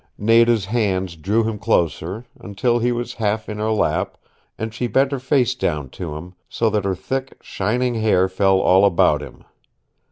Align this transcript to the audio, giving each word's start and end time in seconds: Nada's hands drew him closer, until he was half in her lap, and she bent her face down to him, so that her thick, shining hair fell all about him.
Nada's 0.17 0.65
hands 0.65 1.15
drew 1.15 1.43
him 1.43 1.59
closer, 1.59 2.25
until 2.39 2.79
he 2.79 2.91
was 2.91 3.13
half 3.21 3.47
in 3.47 3.59
her 3.59 3.69
lap, 3.71 4.17
and 4.57 4.73
she 4.73 4.87
bent 4.87 5.11
her 5.11 5.19
face 5.19 5.53
down 5.53 5.89
to 5.91 6.15
him, 6.15 6.33
so 6.49 6.71
that 6.71 6.85
her 6.85 6.95
thick, 6.95 7.37
shining 7.43 7.93
hair 7.93 8.27
fell 8.27 8.59
all 8.59 8.83
about 8.83 9.21
him. 9.21 9.43